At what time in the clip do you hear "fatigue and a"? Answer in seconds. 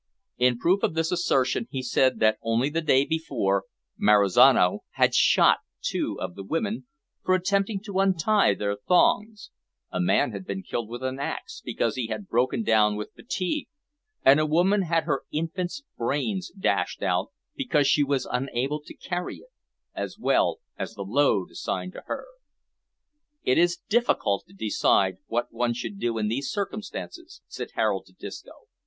13.13-14.45